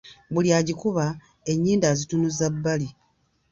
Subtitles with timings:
[0.33, 1.05] Buli agikuba
[1.51, 2.87] enyindo azitunuza bbali.